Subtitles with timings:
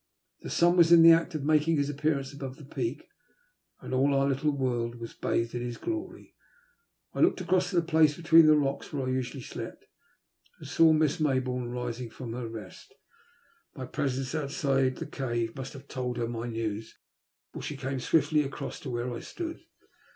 [0.41, 3.07] The sun was in the act of making his appearance above the peak,
[3.81, 6.33] and all our little world was bathed in his glory.
[7.13, 9.85] I looked across to the place between the rocks where I usually slept,
[10.57, 12.95] and saw Miss Mayboume rising from her rest.
[13.75, 16.97] My presence outside the cave must have told her my news,
[17.53, 19.59] for she came swiftly across to where I stood.